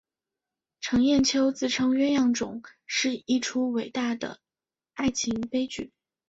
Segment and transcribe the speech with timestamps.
[0.79, 4.39] 程砚秋自称鸳鸯冢是一出伟大的
[4.95, 5.91] 爱情悲剧。